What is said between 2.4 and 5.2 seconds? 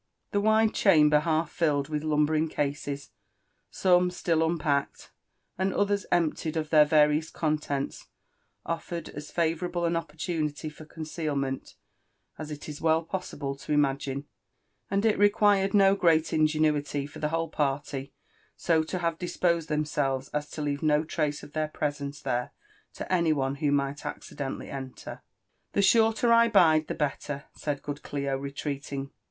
cases, some still unpacked,